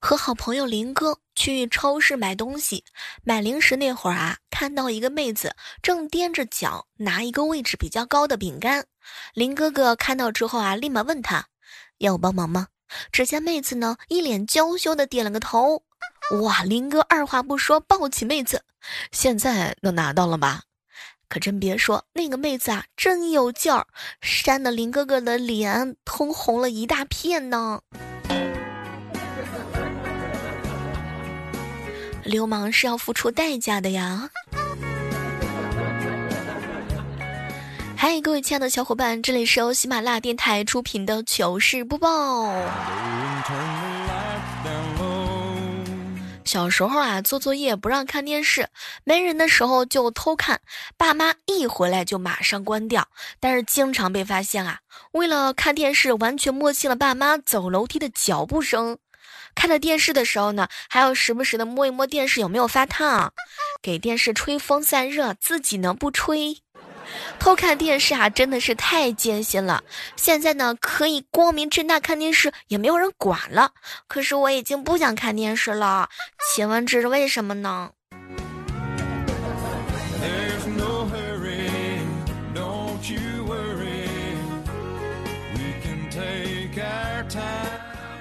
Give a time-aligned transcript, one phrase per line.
[0.00, 2.84] 和好朋友林哥去超市买东西，
[3.22, 8.86] 买零食那会儿啊，看到一个妹子正踮着脚拿一个位置比较高的饼干。
[9.34, 11.46] 林哥哥看到之后啊，立马问他
[11.98, 12.68] 要我帮忙吗？
[13.12, 15.82] 只见妹子呢一脸娇羞的点了个头。
[16.40, 18.64] 哇，林哥二话不说抱起妹子，
[19.12, 20.62] 现在能拿到了吧？
[21.28, 23.86] 可真别说，那个妹子啊，真有劲儿，
[24.20, 27.82] 扇的林哥哥的脸通红了一大片呢。
[32.30, 34.30] 流氓是要付出代价的呀！
[37.96, 42.54] 嗨，各位亲爱的小伙伴，这里是由喜马拉雅电台出品的糗事播报。
[46.44, 48.68] 小时候啊，做作业不让看电视，
[49.02, 50.60] 没人的时候就偷看，
[50.96, 53.08] 爸妈一回来就马上关掉，
[53.40, 54.78] 但是经常被发现啊。
[55.12, 58.98] 为了看电视，完全默契了爸妈走楼梯的脚步声。
[59.60, 63.34] 看着电视的时候呢，还要时不时的摸一摸电视有没有发烫，
[63.82, 66.62] 给电视吹风散热，自己呢不吹。
[67.38, 69.84] 偷看电视啊，真的是太艰辛了。
[70.16, 73.72] 现在呢，可以光明正大看电视，也没有人管了。
[74.08, 76.08] 可是我已经不想看电视了，
[76.54, 77.90] 请问这是为什么呢？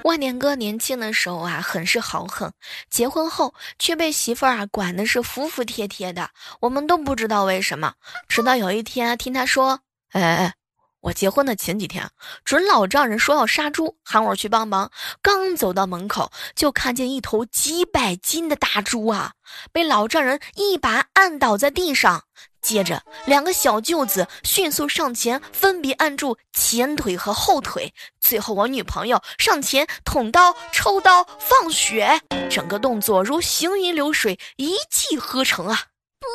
[0.10, 2.52] 万年哥年轻的时候啊，很是豪横，
[2.90, 7.94] 结婚后却被媳妇儿啊管的是服服帖帖的，我们都不知道为什么。
[8.28, 10.54] 直到有一天听他说：“哎哎哎，
[11.02, 12.10] 我结婚的前几天，
[12.44, 14.92] 准老丈人说要杀猪，喊我去帮忙。
[15.22, 19.34] 刚走到门口，就看见一头几百斤的大猪啊，
[19.72, 22.24] 被老丈人一把按倒在地上。”
[22.62, 27.94] 接着，两个小舅子迅速上前，分别按住前腿和后腿。
[28.20, 35.84] 最后，我女朋友上前捅刀、抽刀、放血，整个动作如行云流水，一气呵成啊！
[36.20, 36.28] 不，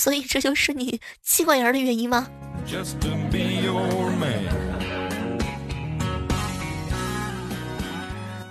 [0.00, 2.26] 所以这就是你妻管严的原因吗？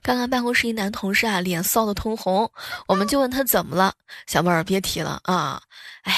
[0.07, 2.49] 刚刚办公室一男同事啊，脸臊得通红，
[2.87, 3.93] 我们就问他怎么了，
[4.25, 5.61] 小妹儿别提了啊，
[6.03, 6.13] 哎。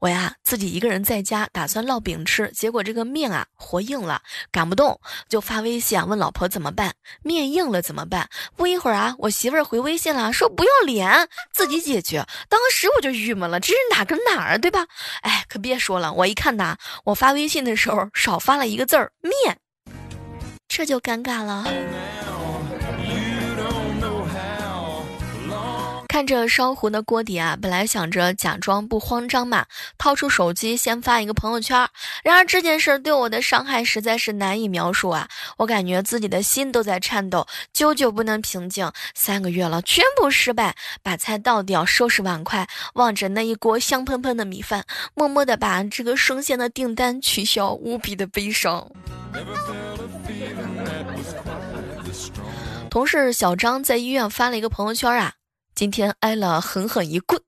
[0.00, 6.94] 我呀，自己一个人在家，打算烙饼吃，结果这个面啊活硬了，擀不动，就发微信啊问老婆怎么办？
[7.22, 8.28] 面硬了怎么办？
[8.56, 12.26] 不一会儿啊，我媳妇儿回微信了，说不要脸，自己解决。
[12.50, 14.86] 当时我就郁闷了，这是哪跟哪儿，对吧？
[15.22, 19.58] 哎，可别说了，我一看呐，我发微信的时候少发了一个字儿面，
[20.68, 21.64] 这就尴尬了。
[26.14, 29.66] 看着烧糊的锅底啊，本来想着假装不慌张嘛，
[29.98, 31.88] 掏出手机先发一个朋友圈。
[32.22, 35.26] 然而这件事对我的伤害实在是难以描述啊！
[35.56, 38.88] 我感觉自己的心都在颤抖，久久不能平静。
[39.16, 40.76] 三个月了，全部失败。
[41.02, 48.88] 把菜倒掉，收拾碗筷，望着那一锅香喷喷的米饭，默默的把这个生鲜的订单取消，无比的悲伤。
[52.88, 55.32] 同事小张在医院发了一个朋友圈啊。
[55.74, 57.40] 今天挨了狠狠一棍，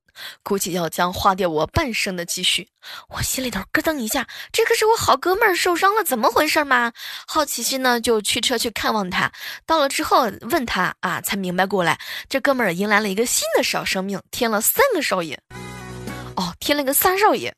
[0.43, 2.69] 估计要将花掉我半生的积蓄。
[3.11, 6.93] 我心里头咯噔一下，这可是我好哥们儿受伤了，怎么回事嘛？
[7.27, 9.31] 好奇心呢，就驱车去看望他。
[9.65, 11.99] 到了之后问他啊，才明白过来，
[12.29, 15.41] 这哥们儿迎来了一个新的小生命，添了三个少爷。
[16.35, 17.55] 哦，添了个三少爷。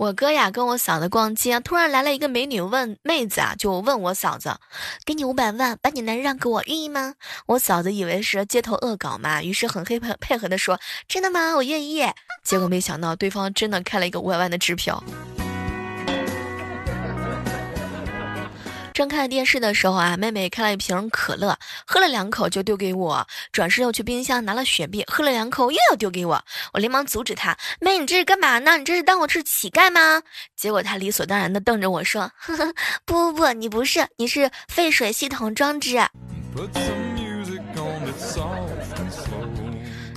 [0.00, 4.56] 我哥呀跟我嫂子逛街，突然来了一个美女问妹子啊，就问我嫂子，
[5.04, 7.12] 给你五百万，把你男人让给我，愿意吗？
[7.44, 11.54] 我嫂子以为是街头恶搞嘛，于是很黑配配合的说，真的吗？
[11.54, 12.02] 我愿意。
[12.42, 15.04] 结果没想到对方真的开了一个五百万的支票。
[19.00, 26.44] 正看电视的时候啊，妹妹开了一瓶可乐，喝了两口就丢给我，转身又去冰箱拿了雪碧，喝了两口又要丢给我，
[26.74, 28.76] 我连忙阻止她：“妹，你这是干嘛呢？
[28.76, 30.22] 你这是当我是乞丐吗？”
[30.54, 32.74] 结果她理所当然的瞪着我说：“呵呵，
[33.06, 35.98] 不不不，你不是，你是废水系统装置。”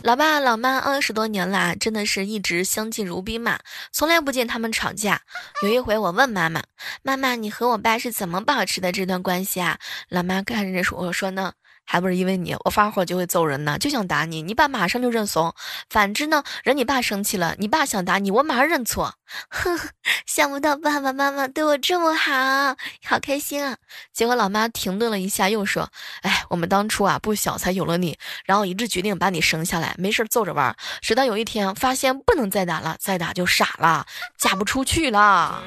[0.03, 3.59] 老爸老妈二十多年了，真的是一直相敬如宾嘛，
[3.93, 5.21] 从来不见他们吵架。
[5.61, 6.61] 有一回我问妈妈
[7.03, 9.79] ：“妈妈，你和我爸是怎么保持的这段关系啊？”
[10.11, 11.53] 老妈看着我说呢
[11.85, 15.53] ：“还不是因为你，我发火就会揍人呢，就想打你，你爸马上就认怂。
[15.89, 19.13] 反之呢，惹你爸生气了，你爸想打你，我马上认错。
[19.49, 19.79] 哼，
[20.25, 23.77] 想不到爸爸妈妈对我这么好，好开心啊！
[24.11, 25.89] 结果老妈停顿了一下，又说
[26.21, 30.75] ：“哎，我们当初啊不小才有了你，然后一致决定把你生下来，没事揍着玩。
[31.01, 34.05] 直到有一天发现不能再打了，再打就傻了，
[34.37, 35.61] 嫁不出去了。”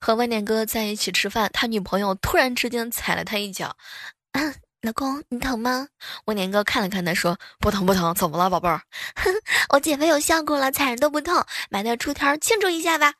[0.00, 3.76] 和万年哥在一起吃饭，他女朋友突然之间踩了他一脚。
[4.82, 5.88] 老公，你疼吗？
[6.26, 8.80] 万年哥看了看他，说：“不疼不疼，怎么了，宝贝儿？”
[9.74, 13.14] 我减肥有效果了，踩人都不痛，买点出条庆祝一下吧。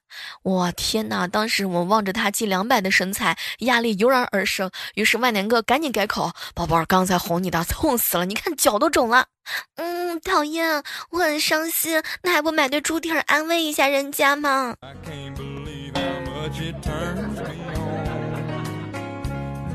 [0.45, 1.27] 我天哪！
[1.27, 4.71] 当时我望着他近两百的身材，压力油然而生。
[4.95, 8.25] 于是万年哥赶紧改口：“宝贝儿，刚才哄你的，痛死了！
[8.25, 9.27] 你看脚都肿了。”
[9.75, 12.01] 嗯，讨厌，我很伤心。
[12.23, 14.77] 那还不买对猪蹄儿安慰一下人家吗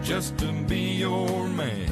[0.04, 1.92] ？just to be your man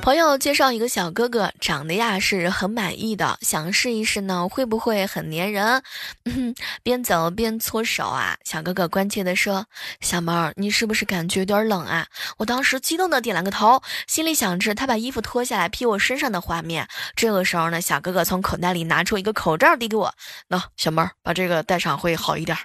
[0.00, 5.82] 朋友介绍一个小哥哥，长得呀是很满意的，想试一试呢，会不会很粘人？
[6.24, 9.66] 嗯 边走边搓手啊，小哥哥关切的说
[10.00, 12.06] ：“小猫，你是不是感觉有点冷啊？”
[12.38, 16.88] 我当时激动的点了个头，心里想着他把衣服脱下来披我身上的画面。
[17.14, 20.14] 这个时候呢，小哥哥从口袋里拿出一个口罩递给我
[20.48, 22.56] ：“喏，小猫，把这个戴上会好一点。”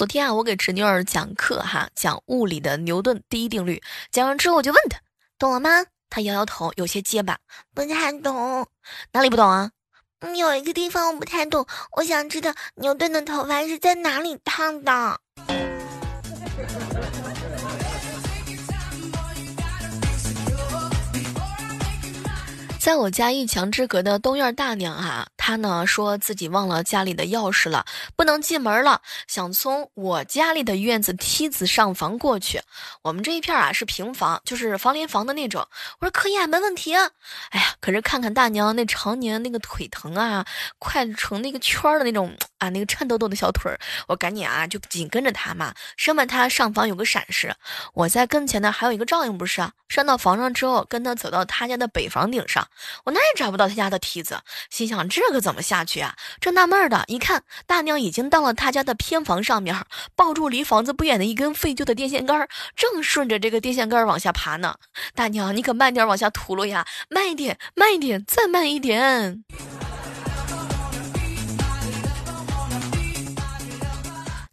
[0.00, 3.82] 昨天啊，我给侄女儿讲课哈，讲物理的牛顿第一定律。
[4.10, 4.98] 讲完之后，我就问她
[5.38, 5.68] 懂了吗？
[6.08, 7.36] 她摇摇头，有些结巴，
[7.74, 8.66] 不太懂。
[9.12, 9.72] 哪里不懂啊？
[10.20, 11.66] 嗯，有一个地方我不太懂，
[11.98, 15.20] 我想知道牛顿的头发是在哪里烫的。
[22.80, 32.60] 在我家一墙之隔的东院大娘啊，他呢说自己忘了家里的钥匙了，不能进门了，想从我家里的院子梯子上房过去。
[33.00, 35.66] 我们这一片啊是平房，就是房连房的那种。
[35.98, 37.08] 我说可以啊，没问题啊。
[37.52, 40.44] 哎呀，可是看看大娘那常年那个腿疼啊，
[40.78, 47.54] 快成那个圈的那种啊，那个颤抖抖的小腿儿，我赶紧啊就紧跟着她嘛，生怕她上房有个闪失。
[47.94, 49.72] 我在跟前呢还有一个照应不是啊？
[49.88, 52.68] 上到房上之后，跟她走到她家的北房顶上。
[53.04, 54.38] 我哪也找不到他家的梯子，
[54.68, 56.16] 心想这这个怎么下去啊？
[56.40, 59.86] 正纳闷的，一看大娘已经到了他家的偏房上面，
[60.16, 64.74] 抱住离房子不远的一根废旧的电线杆，正顺着这个电线杆往下爬呢。
[65.14, 69.44] 大娘，你可慢点往下吐噜呀，慢一点，慢一点，再慢一点。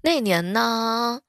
[0.04, 1.22] 那年呢？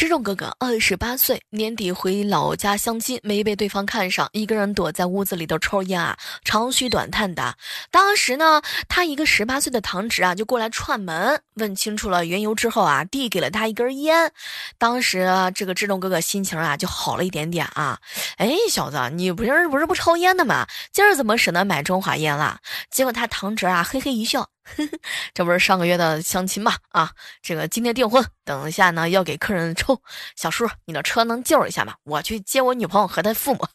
[0.00, 7.54] 这种哥哥二十八岁，年底回老家相亲，没被对方看上，一个人躲在屋子里头抽烟啊，长吁短叹的。
[7.90, 14.32] 当时呢，他一个十八岁的堂侄啊，就过来串门，问清楚了缘由之后啊，递给了他一根烟。
[14.78, 17.98] 当时这个志忠哥哥心情啊就好了一点点啊。
[18.38, 20.66] 哎，小子，你不是不是不抽烟的吗？
[20.90, 22.58] 今儿怎么舍得买中华烟了？
[22.90, 24.48] 结果他堂侄啊，嘿嘿一笑。
[25.34, 26.76] 这不是上个月的相亲嘛？
[26.90, 27.12] 啊，
[27.42, 30.00] 这个今天订婚，等一下呢要给客人抽。
[30.36, 31.94] 小叔，你的车能借我一下吗？
[32.04, 33.66] 我去接我女朋友和她父母。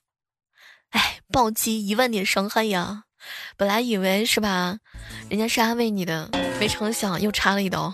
[0.91, 3.03] 哎，暴击一万点伤害呀！
[3.57, 4.77] 本来以为是吧，
[5.29, 6.29] 人家是安慰你的，
[6.59, 7.93] 没成想又插了一刀。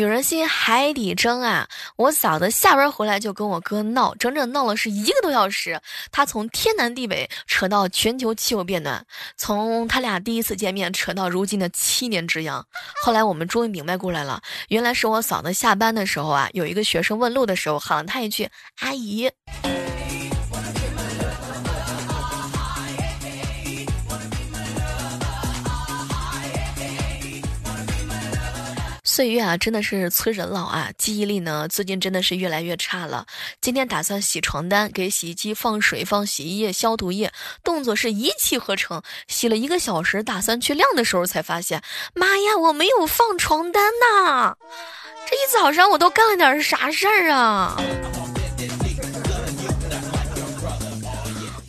[0.00, 1.68] 女人心海底针啊！
[1.96, 5.78] 我嫂子下班回来就跟我哥闹，整整闹了是一个多小时。
[6.10, 9.04] 他从天南地北扯到全球气候变暖，
[9.36, 12.64] 从他俩第一次见面扯到如今的七年之痒。
[13.02, 18.48] 后来我们终于明白过来了，原来是我嫂子下班的时候啊，有一个学生问路的时候喊了他一句
[18.80, 19.30] “阿姨”。
[29.20, 30.88] 岁月啊，真的是催人老啊！
[30.96, 33.26] 记忆力呢，最近真的是越来越差了。
[33.60, 37.30] 今天打算洗床单，给洗衣机放水、放洗衣液、消毒液，
[37.62, 39.02] 动作是一气呵成。
[39.28, 41.82] 洗了一个小时，打算去晾的时候，才发现，
[42.14, 44.54] 妈呀，我没有放床单呐！
[45.28, 47.76] 这一早上我都干了点啥事儿啊？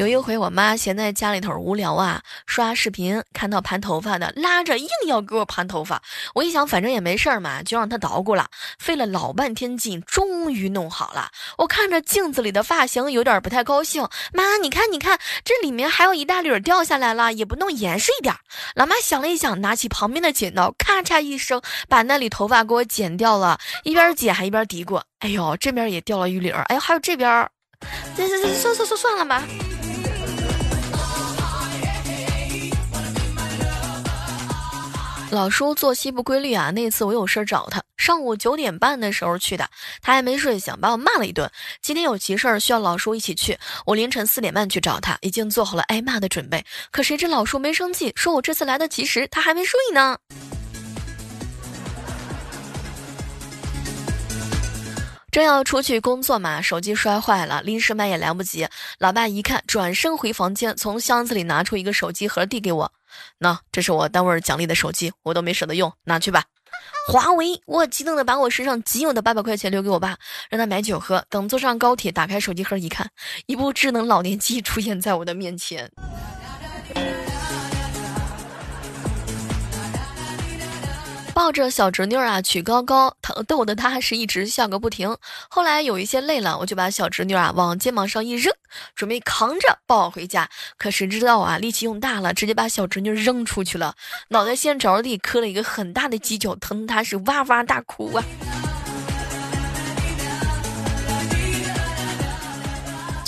[0.02, 6.02] 有一回，我妈闲在家里头无聊啊，刷视频看到盘头发的，拉着硬要给我盘头发。
[6.34, 8.48] 我一想，反正也没事儿嘛，就让她捣鼓了。
[8.80, 11.30] 费了老半天劲，终于弄好了。
[11.60, 14.10] 我看着镜子里的发型，有点不太高兴。
[14.34, 18.34] 妈，你看，你看，这里面还有一大缕掉下来了，也不弄严实一点。
[18.74, 23.60] 老妈想了一想，拿起旁边的剪刀，咔嚓一声，把那里头发给我剪掉了。
[23.84, 27.48] 一边剪还一边嘀咕：“哎呦，这边也掉了一缕儿，哎呦，还有这边。”
[28.18, 29.44] 这这这，算算算算了吧。
[35.32, 39.70] 老叔作息不规律啊，那次我有事找他，上午九点半的时候去的，
[40.02, 41.50] 他还没睡醒，把我骂了一顿。
[41.82, 46.66] 今天有急事儿需要老叔一起去，我凌晨四点半去找他，已经做好了挨骂的准备。
[46.92, 50.18] 可谁知老叔没生气，说我这次来得及时，他还没睡呢。
[55.32, 58.68] 正要出去工作嘛，手机摔坏了，临时买也来不及。
[59.00, 62.92] 老爸一看，转身回房间，从箱子里拿出一个手机盒递给我。
[63.38, 66.46] 那这是我单位奖励的手机，我都没舍得用，拿去吧。
[67.08, 70.18] 华为，我激动的把我身上仅有的八百块钱留给我爸，
[70.50, 71.26] 让他买酒喝。
[71.30, 73.10] 等坐上高铁，打开手机盒一看，
[73.46, 75.92] 一部智能老年机出现在我的面前。
[81.34, 85.18] 抱着小侄女儿啊，举高高，疼逗得她是一直笑个不停。
[85.50, 88.54] 后来有一些累了，我就把小侄女啊往肩膀上一扔，
[88.96, 90.50] 准备扛着抱回家。
[90.78, 93.96] 可谁知道啊，力气用大了，直接把小侄女扔出去了，
[94.30, 98.24] 脑袋先着地，磕了一个很大的犄角，疼得她是哇哇大哭啊。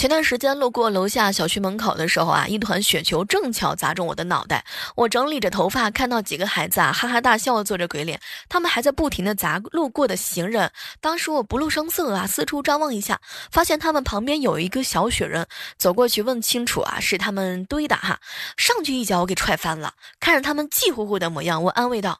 [0.04, 4.66] 前段时间路过楼下小区门口的时候啊，一团雪球正巧砸中我的脑袋。
[4.98, 8.20] 我整理着头发，看到几个孩子啊哈哈大笑，做着鬼脸。
[8.50, 10.70] 他们还在不停的砸路过的行人。
[11.00, 15.48] 当时我不露声色啊，四处张望一下，发现他们旁边有一个小雪人。
[15.78, 18.20] 走过去问清楚啊，是他们堆的哈。
[18.58, 19.94] 上去一脚我给踹翻了。
[20.20, 22.20] 看着他们气呼呼的模样，我安慰道。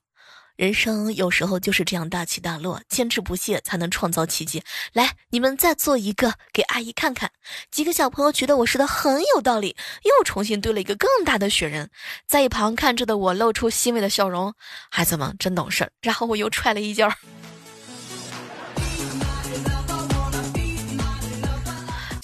[0.56, 4.62] 人生有时候就是这样大起大落，坚持不懈才能创造奇迹。
[4.94, 7.32] 来，你们再做一个给阿姨看看。
[7.72, 11.90] 几个小朋友觉得我说的很有道理，又重新堆了一个更大的雪人。
[12.28, 14.54] 在一旁看着的我露出欣慰的笑容，
[14.92, 15.90] 孩子们真懂事。
[16.02, 17.12] 然后我又踹了一脚。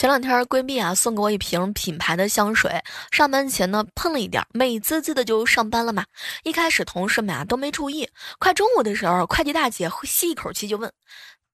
[0.10, 6.04] 前两天闺蜜啊送给我一瓶品牌的香水，上班前呢喷了一点，美滋滋的就上班了嘛。
[6.42, 10.92] 一开始同事们啊都没注意，快中午的时候，会计大姐会吸一口气就问：“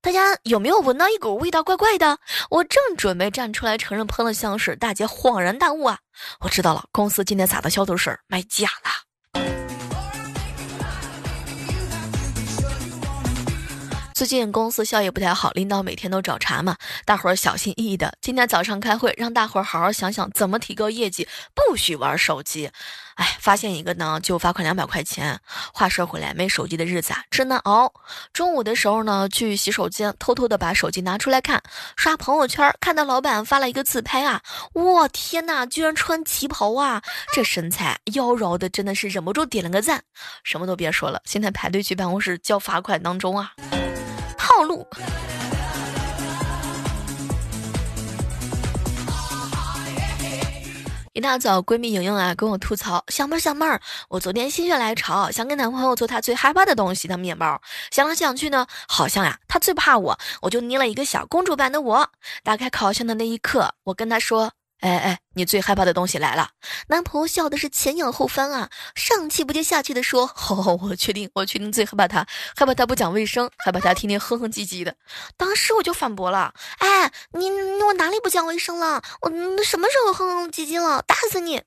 [0.01, 2.17] 大家有没有闻到一股味道怪怪的？”
[2.49, 5.99] 我正准备站出来承认喷了香水，大姐恍然大悟啊，
[6.39, 9.04] 我知道了，公司今天撒的消毒水卖假了。
[14.15, 18.17] 最近公司效益不太好，领导每天都找茬嘛，大伙儿小心翼翼的。
[18.21, 22.71] 今天早上开会，让大伙儿好好想想怎么提高业绩，不许玩手机。
[23.15, 25.37] 哎，发现一个呢，就罚款两百块钱。
[25.73, 27.93] 话说回来，没手机的日子啊，真难熬。
[28.31, 31.61] 中午的时候呢，去洗手间，偷偷的把手机拿出来看，
[31.97, 34.41] 刷朋友圈，看到老板发了一个自拍啊，
[34.71, 37.01] 我天哪，居然穿旗袍啊，
[37.33, 40.01] 这身材妖娆的，真的是忍不住点了个赞。
[40.45, 43.51] 什么都别说了，现在排队去办公室交罚款当中啊。
[44.45, 44.87] 套路。
[51.13, 57.59] 一大早，闺蜜莹莹啊跟我吐槽：“小妹儿，小妹儿，我昨天心血来潮，想给男朋友做他最害怕的东西的面包。
[57.89, 62.07] 想来想去呢，好像呀，他最怕我，我就捏了一个小公主版的我。
[62.43, 64.51] 打开烤箱的那一刻，我跟他说。”
[64.85, 66.47] 哎哎，你最害怕的东西来了！
[66.89, 74.95] 男朋友笑的是前仰后翻啊，上气不接下气的说：“哦，我确定，我确定最害怕他，害怕他不讲卫生，害怕他天天哼哼唧唧的。”
[75.37, 77.49] 当时我就反驳了：“哎，你
[77.81, 79.01] 我哪里不讲卫生了？
[79.21, 79.29] 我
[79.63, 81.01] 什么时候哼哼唧唧了？
[81.01, 81.63] 打死你！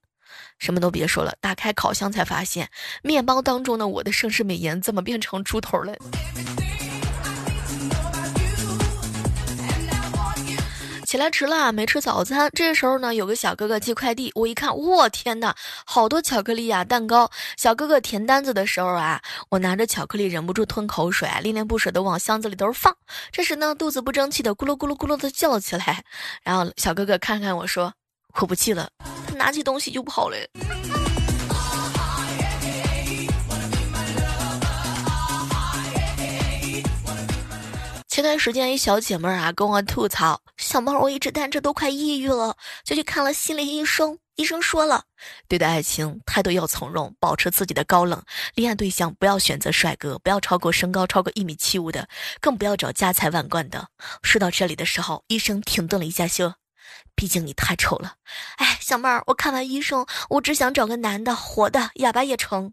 [0.61, 2.71] 什么都别说了。”打开烤箱才发现，
[3.03, 5.93] 面包当中的我的盛世美颜怎么变成猪头了？
[11.09, 12.51] 起来迟了，没吃早餐。
[12.53, 17.31] 这时候呢，有个小哥哥寄快递，我一看，我天哪，好多巧克力呀，蛋糕！
[17.57, 22.95] 小哥哥填单子的时候啊，我拿着巧克力忍不住吞口水，恋恋不舍的往箱子里头放。
[23.33, 26.05] 这时呢，肚子不争气的咕噜咕噜咕噜的叫起来。
[26.43, 27.95] 然后小哥哥看看我说
[28.39, 28.91] ：“我不气了。”
[29.27, 30.37] 他拿起东西就跑了。
[38.19, 44.19] 前段时间，一小姐妹儿啊跟我吐槽：“小猫，我一直单着都快抑郁了，就去看了心理医生。
[44.35, 45.05] 医生说了，
[45.47, 48.21] 对待爱情态度要从容，保持自己的高冷。
[48.57, 52.09] 恋爱对象不要选择帅哥，不要超过身高超过一米七五的，
[52.41, 53.87] 更不要找家财万贯的。”
[54.25, 56.57] 说到这里的时候，医生停顿了一下，说
[57.15, 58.15] ：“毕竟你太丑了。
[58.57, 62.73] 哎，小妹儿，我看完医生，我只想找个男的，活的，哑巴也成。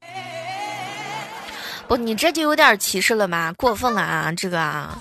[1.88, 5.00] 不，你这就有点歧视了嘛，过分了啊，这个啊。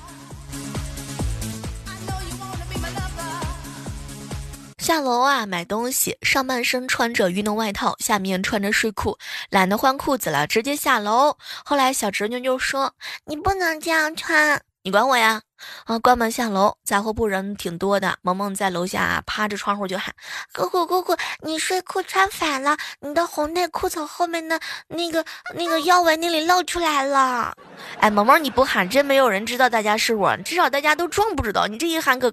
[4.85, 9.17] 下楼啊，买东西，上半身穿着运动外套，下面穿着睡裤，
[9.49, 11.39] 懒得换裤子了，直接下楼。
[11.65, 12.93] 后来小侄女就说
[13.25, 15.41] ：“你不能这样穿，你管我呀！”
[15.87, 18.19] 啊，关门下楼，杂货铺人挺多的。
[18.21, 20.15] 萌萌在楼下趴着窗户就喊
[20.53, 25.25] ：“姑姑姑姑，你睡裤穿反了，你的红内裤从后面的那个
[25.55, 27.55] 那个腰围那里露出来了。”
[28.01, 31.67] 哎，萌萌你不喊，真没有人知道大家是我，至少大家都装不知道。
[31.69, 32.31] 你这一喊可。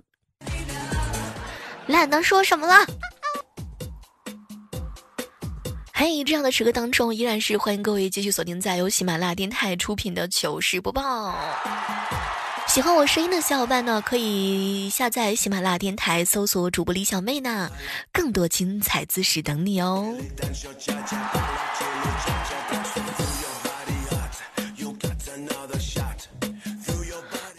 [1.88, 2.86] 懒得说什么了。
[5.94, 11.36] 嘿，这样的时刻当中，依然是欢迎各位继续锁定在由喜马拉雅电台出品的糗事播报。
[12.68, 17.70] 喜欢我声音的小伙伴呢，可以下载喜马拉雅电台，搜索主播李小妹呢，
[18.12, 20.16] 更多精彩姿势等你哦。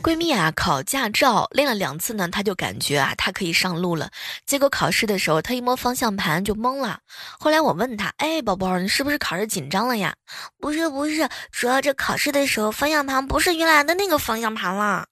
[0.02, 4.11] 闺蜜啊，考驾照练了两次呢，她就感觉啊，她可以上路了。
[4.44, 6.99] 结果考试的时候，她一摸方向盘就懵了。
[7.38, 10.12] 后来我问她，哎，宝宝，你是不是考试紧张了呀？
[10.59, 15.06] 不是，不是，主要这考试的时候，方向盘不是原来的那个方向盘了。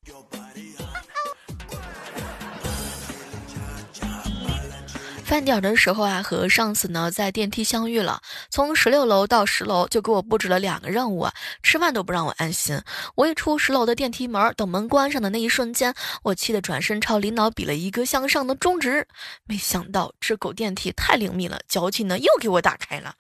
[5.30, 8.20] 饭点的时候啊，和上司呢在电梯相遇了。
[8.50, 11.28] 从十六楼到十楼，就给我布置了两个任务，
[11.62, 12.82] 吃饭都不让我安心。
[13.14, 15.94] 我一出十楼的电梯门，等门关上的那一瞬间，
[16.24, 19.06] 我气得转身朝领导比了一个向上的中指。
[19.44, 23.14] 没想到这狗电梯太灵敏了，矫情呢又给我打开了。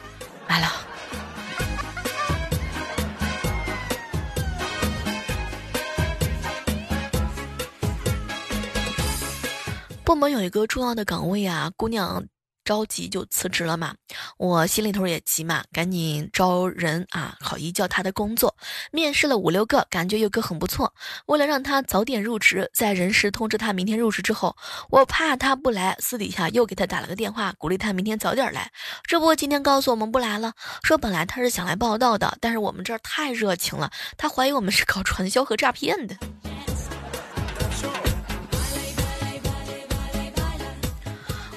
[0.48, 0.89] 完了。
[10.10, 12.26] 部门有一个重要的岗位啊，姑娘
[12.64, 13.94] 着急就辞职了嘛，
[14.38, 18.52] 我心里头也急嘛，赶紧招人啊，好移交她的工作。
[18.90, 20.92] 面试了五六个，感觉有个很不错。
[21.26, 24.56] 为了让她早点入职，在人事通知她明天入职之后，
[24.90, 28.68] 我怕她不来，私底下又给她打了个电话，鼓励她明天早点来。
[29.04, 30.52] 这不，今天告诉我们不来了，
[30.82, 33.88] 说本来她是想来报道的，但是我们这儿太热情了，
[34.18, 36.16] 她怀疑我们是搞传销和诈骗的。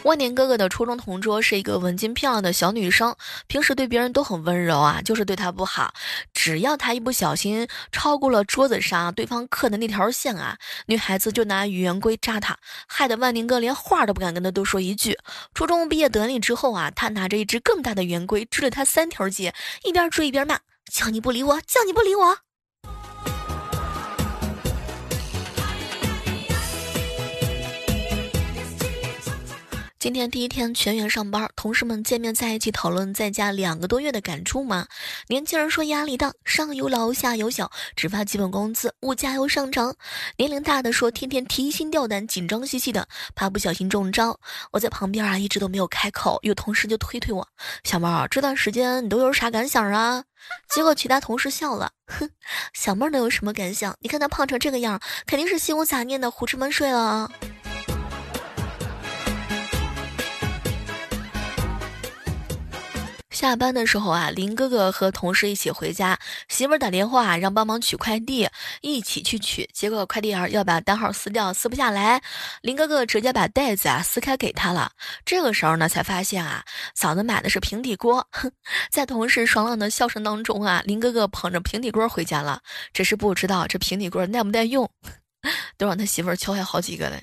[0.03, 3.15] 万年哥哥的初中同桌是一个文静漂亮的小女生，
[3.47, 5.93] 平时对别人都很温柔啊，就是对她不好。
[6.33, 10.57] 只要她一不小心超过了桌子上对方刻的那条线啊，
[10.87, 12.57] 女孩子就拿圆规扎她，
[12.87, 15.17] 害得万年哥连话都不敢跟她多说一句。
[15.53, 20.59] 初中毕业典礼之后啊，他拿着一只更大的圆规追了她三条街，一边追一边骂
[20.91, 22.37] ：“叫你不理我，叫你不理我。”
[30.03, 34.85] 今天第一天全员上班，同事们见面在一起讨论在家两个多月的感触嘛。
[35.29, 39.95] 年轻人说压力大，上有老下有小，只发基本工资，物价又上涨。
[40.35, 44.37] 年龄大的说天天提心吊胆，紧张兮兮的，怕不小心中招。
[44.73, 47.47] 我在旁边啊，一直都没有开口，有同事就推推我，
[47.85, 50.25] 小猫这段时间你都有啥感想啊？
[50.75, 52.29] 结果其他同事笑了，哼，
[52.73, 53.95] 小妹能有什么感想？
[54.01, 57.31] 你看她胖成这个样，肯定是心无杂念的胡吃闷睡了。
[63.33, 66.17] 下班的时候啊，林哥哥和同事一起回家，
[66.47, 68.47] 媳妇儿打电话让帮忙取快递，
[68.81, 69.67] 一起去取。
[69.73, 72.21] 结果快递员要把单号撕掉，撕不下来，
[72.61, 74.91] 林哥哥直接把袋子啊撕开给他了。
[75.25, 78.25] 这个时候呢，才发现啊，嫂子买的是平底锅。
[78.91, 82.61] 在同事爽朗的笑声当中啊，林哥哥捧着平底锅回家了，
[82.93, 84.87] 只是不知道这平底锅耐不耐用，
[85.75, 87.19] 都让他媳妇儿敲坏好几个了。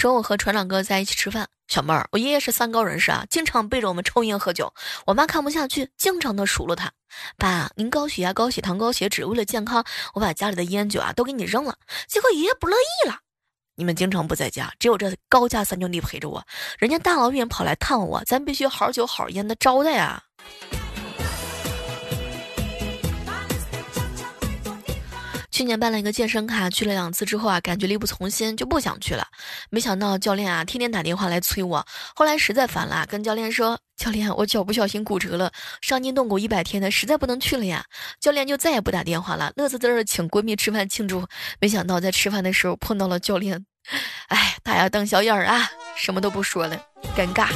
[0.00, 4.72] 中午和船长哥在一起吃饭，小妹儿，我爷爷是三高人士啊，经常背着我们抽烟喝酒。
[5.04, 6.90] 我妈看不下去，经常的数落他。
[7.36, 9.84] 爸，您高血压、高血糖、高血脂，为了健康，
[10.14, 11.76] 我把家里的烟酒啊都给你扔了。
[12.08, 13.18] 结果爷爷不乐意了。
[13.74, 16.42] 你们经常不在家，只有这高价三兄弟陪着我，
[16.78, 20.22] 人家大老远跑来探我，咱必须好酒好烟的招待啊。
[25.60, 29.26] 去年办了一个健身卡，去了两次之后啊，感觉力不从心，就不想去了。
[29.68, 31.86] 没想到教练啊，天天打电话来催我。
[32.16, 37.84] 后来实在烦了，跟教练说：“教练，我脚不小心骨折了，伤筋动骨一百天的，实在不能去了呀。”
[38.18, 41.26] 教练就再也不打电话了，乐滋滋的请闺蜜吃饭庆祝。
[41.60, 43.66] 没想到在吃饭的时候碰到了教练，
[44.28, 46.82] 哎，大呀瞪小眼儿啊，什么都不说了，
[47.14, 47.50] 尴尬。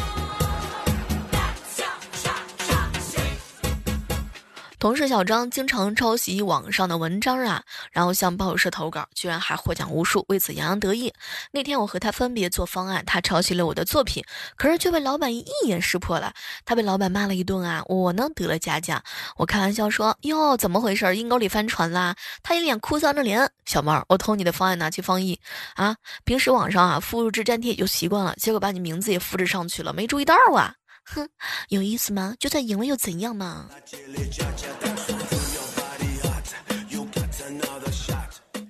[4.84, 11.10] 同事小张经常抄袭网上的文章啊，然后向报社投稿，居然还获奖无数，为此洋洋得意。
[11.52, 14.22] 那天我和他分别做方案，他抄袭了我的作品，
[14.58, 16.34] 可是却被老板一眼识破了。
[16.66, 19.02] 他被老板骂了一顿啊，我呢得了嘉奖。
[19.38, 21.16] 我开玩笑说：“哟，怎么回事？
[21.16, 25.40] 阴沟里翻船啦？”他一脸哭丧着脸：“小猫，我偷你的方案拿去放译
[25.76, 31.28] 啊，平时网上啊复制粘贴就习惯了，结果把你名字也复制上去了，没注意到啊。”哼，
[31.68, 32.34] 有意思吗？
[32.38, 33.68] 就算赢了又怎样嘛？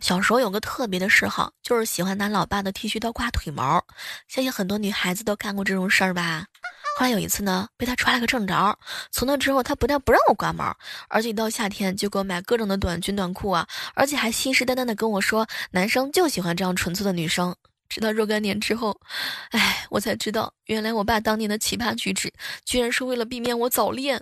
[0.00, 3.82] 小时候有个特别的嗜好，就是喜欢拿老爸的剃须刀刮腿毛。
[4.28, 6.44] 相信很多女孩子都干过这种事儿吧？
[6.98, 8.78] 后来有一次呢，被他抓了个正着。
[9.10, 10.76] 从那之后，他不但不让我刮毛，
[11.08, 17.56] 而且一到夏天就给我买各种的短裙短裤啊，而且还信誓旦旦的跟我说，男生就喜欢这样纯粹的女生。
[17.94, 18.92] 直到若干年之后，
[19.50, 22.28] 哎，我才知道，原来我爸当年的奇葩举止，
[22.64, 24.20] 居然是为了避免我早恋。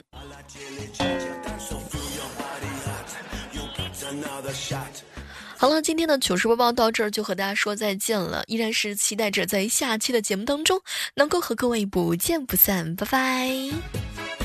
[5.57, 10.79] 好了，今天的糗事播报到这儿就和大家说再见了，依然是期待着在下期的节目当中
[11.15, 14.42] 能够和各位不见不散，拜拜。